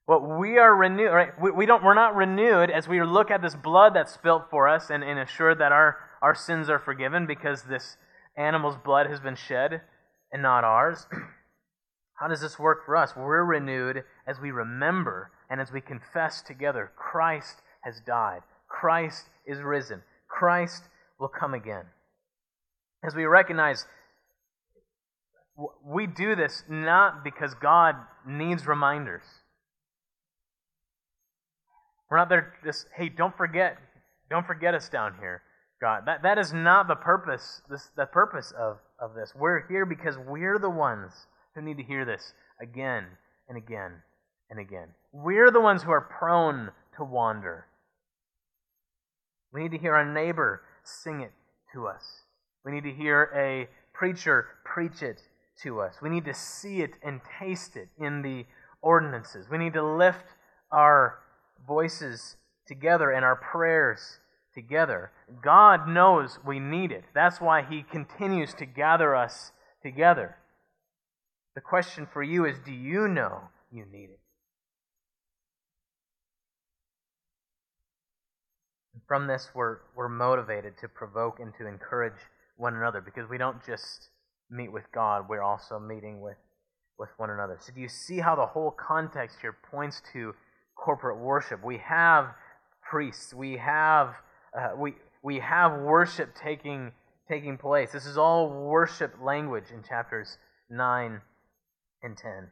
[0.05, 1.41] What we are renewed, right?
[1.41, 4.69] We, we don't, we're not renewed as we look at this blood that's spilt for
[4.69, 7.97] us and, and that our, our sins are forgiven because this
[8.37, 9.81] animal's blood has been shed
[10.31, 11.07] and not ours.
[12.21, 13.15] How does this work for us?
[13.17, 19.61] We're renewed as we remember and as we confess together Christ has died, Christ is
[19.61, 20.85] risen, Christ
[21.19, 21.85] will come again.
[23.07, 23.87] As we recognize
[25.85, 27.95] we do this not because God
[28.27, 29.23] needs reminders.
[32.11, 33.79] We're not there just, hey, don't forget,
[34.31, 35.43] don't forget us down here,
[35.81, 36.03] God.
[36.07, 39.33] That, that is not the purpose, this, the purpose of, of this.
[39.35, 41.13] We're here because we're the ones
[41.55, 43.05] who need to hear this again
[43.49, 44.03] and again
[44.51, 44.89] and again.
[45.13, 47.67] We're the ones who are prone to wander.
[49.53, 51.33] We need to hear our neighbor sing it
[51.73, 52.26] to us.
[52.67, 55.23] We need to hear a preacher preach it
[55.63, 55.95] to us.
[56.03, 58.45] We need to see it and taste it in the
[58.83, 59.47] ordinances.
[59.49, 60.27] We need to lift
[60.73, 61.21] our
[61.65, 62.37] voices
[62.67, 64.19] together and our prayers
[64.53, 65.13] together.
[65.41, 67.05] God knows we need it.
[67.15, 70.37] That's why He continues to gather us together.
[71.55, 74.21] The question for you is do you know you need it?
[79.07, 82.19] From this, we're, we're motivated to provoke and to encourage
[82.57, 84.09] one another because we don't just
[84.51, 86.37] meet with God, we're also meeting with,
[86.99, 87.59] with one another.
[87.61, 90.35] So, do you see how the whole context here points to
[90.77, 91.65] corporate worship?
[91.65, 92.35] We have
[92.89, 94.15] priests, we have,
[94.59, 96.93] uh, we, we have worship taking,
[97.29, 97.93] taking place.
[97.93, 100.39] This is all worship language in chapters
[100.71, 101.21] 9
[102.03, 102.49] and 10.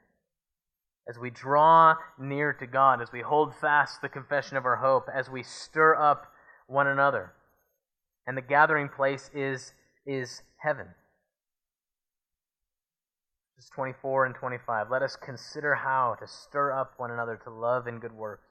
[1.09, 5.07] As we draw near to God, as we hold fast the confession of our hope,
[5.15, 6.33] as we stir up
[6.67, 7.33] one another.
[8.27, 9.75] And the gathering place is,
[10.07, 10.87] is heaven.
[13.57, 14.91] Verses 24 and 25.
[14.91, 18.49] Let us consider how to stir up one another to love and good works,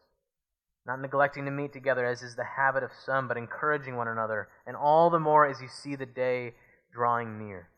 [0.86, 4.48] not neglecting to meet together, as is the habit of some, but encouraging one another,
[4.66, 6.54] and all the more as you see the day
[6.94, 7.70] drawing near.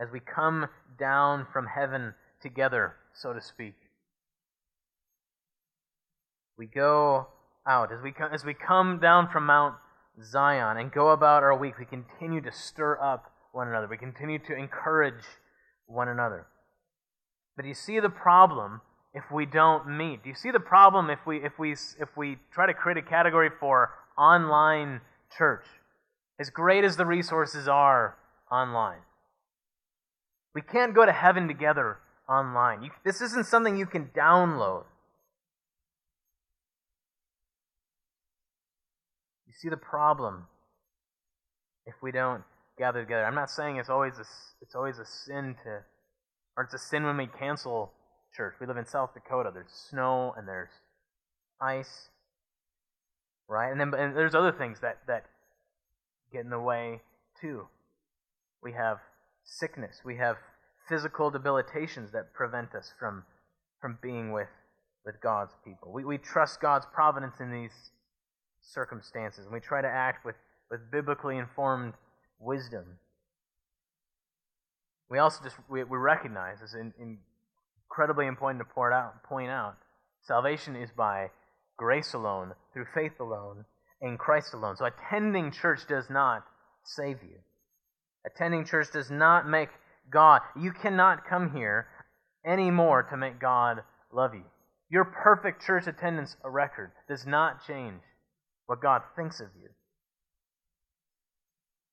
[0.00, 0.66] As we come
[0.98, 3.74] down from heaven together, so to speak,
[6.56, 7.28] we go
[7.66, 7.92] out.
[7.92, 9.74] As we, come, as we come down from Mount
[10.24, 13.86] Zion and go about our week, we continue to stir up one another.
[13.88, 15.24] We continue to encourage
[15.86, 16.46] one another.
[17.56, 18.80] But do you see the problem
[19.14, 20.22] if we don't meet?
[20.22, 23.02] Do you see the problem if we if we if we try to create a
[23.02, 25.00] category for online
[25.36, 25.64] church?
[26.40, 28.16] As great as the resources are
[28.50, 29.00] online,
[30.54, 31.98] we can't go to heaven together
[32.28, 32.82] online.
[32.82, 34.84] You, this isn't something you can download.
[39.60, 40.46] See the problem
[41.86, 42.42] if we don't
[42.78, 43.24] gather together.
[43.24, 44.24] I'm not saying it's always a,
[44.62, 45.80] it's always a sin to,
[46.56, 47.92] or it's a sin when we cancel
[48.34, 48.54] church.
[48.60, 49.50] We live in South Dakota.
[49.52, 50.70] There's snow and there's
[51.60, 52.10] ice,
[53.48, 53.70] right?
[53.70, 55.24] And then and there's other things that that
[56.32, 57.00] get in the way
[57.40, 57.66] too.
[58.62, 58.98] We have
[59.44, 60.02] sickness.
[60.04, 60.36] We have
[60.88, 63.24] physical debilitations that prevent us from
[63.80, 64.48] from being with
[65.04, 65.92] with God's people.
[65.92, 67.72] We we trust God's providence in these
[68.72, 70.36] circumstances, and we try to act with
[70.70, 71.94] with biblically informed
[72.38, 72.84] wisdom.
[75.10, 77.18] We also just we, we recognize this in, in
[77.90, 79.76] incredibly important to point out, point out.
[80.22, 81.30] Salvation is by
[81.78, 83.64] grace alone, through faith alone,
[84.02, 84.76] in Christ alone.
[84.76, 86.44] So attending church does not
[86.84, 87.38] save you.
[88.26, 89.70] Attending church does not make
[90.12, 90.42] God.
[90.60, 91.86] You cannot come here
[92.44, 93.78] anymore to make God
[94.12, 94.44] love you.
[94.90, 98.00] Your perfect church attendance record does not change
[98.68, 99.68] what God thinks of you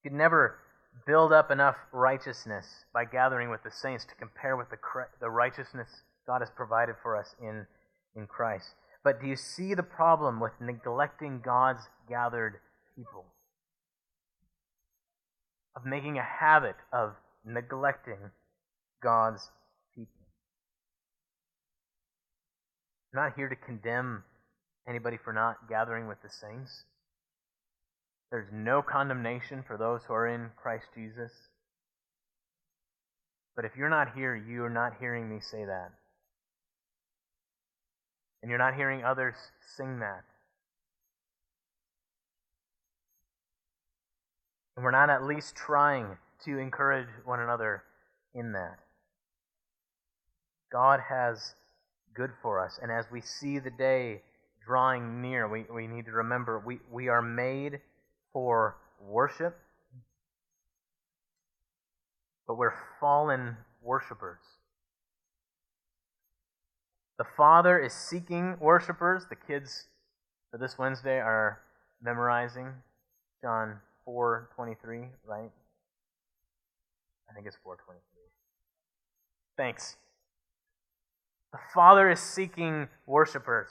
[0.04, 0.60] You could never
[1.08, 4.78] build up enough righteousness by gathering with the saints to compare with the,
[5.20, 5.88] the righteousness
[6.28, 7.66] God has provided for us in,
[8.16, 8.68] in Christ.
[9.04, 12.56] But do you see the problem with neglecting God's gathered
[12.96, 13.26] people?
[15.76, 17.14] Of making a habit of
[17.46, 18.32] neglecting
[19.02, 19.50] God's
[19.96, 20.26] people.
[23.14, 24.24] I'm not here to condemn
[24.88, 26.84] anybody for not gathering with the saints.
[28.32, 31.32] There's no condemnation for those who are in Christ Jesus.
[33.56, 35.92] But if you're not here, you are not hearing me say that.
[38.42, 39.36] And you're not hearing others
[39.76, 40.24] sing that.
[44.76, 47.84] And we're not at least trying to encourage one another
[48.34, 48.78] in that.
[50.72, 51.56] God has
[52.14, 52.78] good for us.
[52.82, 54.22] And as we see the day
[54.66, 57.80] drawing near, we, we need to remember we, we are made
[58.34, 59.58] for worship,
[62.48, 64.40] but we're fallen worshipers.
[67.18, 69.24] The Father is seeking worshipers.
[69.30, 69.88] The kids
[70.52, 71.62] for this Wednesday are
[72.02, 72.74] memorizing
[73.42, 75.52] John 4:23, right?
[77.30, 78.00] I think it's 4:23.
[79.58, 79.96] Thanks.
[81.54, 83.70] The Father is seeking worshipers.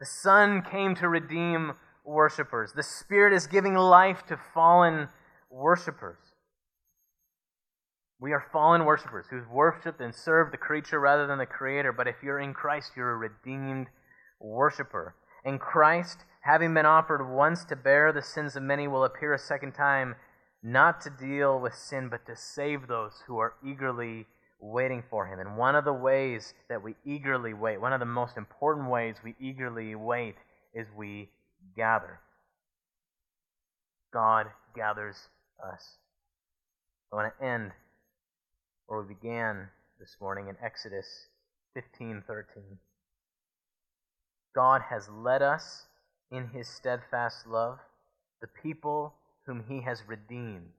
[0.00, 1.74] The Son came to redeem
[2.04, 2.72] worshipers.
[2.72, 5.08] The Spirit is giving life to fallen
[5.50, 6.18] worshipers.
[8.20, 11.92] We are fallen worshipers who've worshiped and served the creature rather than the Creator.
[11.92, 13.88] But if you're in Christ, you're a redeemed
[14.40, 15.14] worshiper.
[15.44, 19.38] And Christ, having been offered once to bear the sins of many, will appear a
[19.38, 20.14] second time,
[20.62, 24.26] not to deal with sin, but to save those who are eagerly
[24.72, 25.38] waiting for Him.
[25.40, 29.16] And one of the ways that we eagerly wait, one of the most important ways
[29.22, 30.36] we eagerly wait,
[30.72, 31.28] is we
[31.76, 32.20] gather.
[34.12, 35.16] God gathers
[35.62, 35.98] us.
[37.12, 37.72] I want to end
[38.86, 39.68] where we began
[40.00, 41.28] this morning in Exodus
[41.76, 42.78] 15:13.
[44.54, 45.86] God has led us
[46.30, 47.78] in his steadfast love,
[48.40, 49.14] the people
[49.46, 50.72] whom he has redeemed.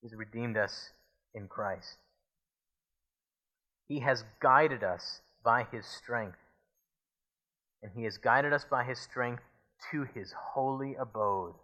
[0.00, 0.90] He's redeemed us
[1.34, 1.98] in Christ.
[3.92, 6.38] He has guided us by his strength.
[7.82, 9.42] And he has guided us by his strength
[9.90, 11.56] to his holy abode,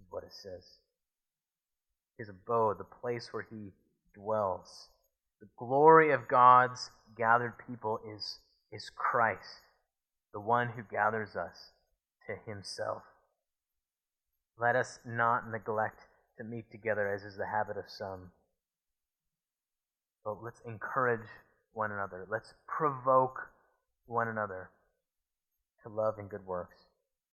[0.00, 0.64] is what it says.
[2.16, 3.74] His abode, the place where he
[4.14, 4.88] dwells.
[5.42, 8.38] The glory of God's gathered people is,
[8.72, 9.66] is Christ,
[10.32, 11.72] the one who gathers us
[12.26, 13.02] to himself.
[14.58, 16.00] Let us not neglect
[16.38, 18.30] to meet together, as is the habit of some.
[20.24, 21.28] But let's encourage
[21.72, 22.26] one another.
[22.30, 23.48] Let's provoke
[24.06, 24.70] one another
[25.82, 26.76] to love and good works.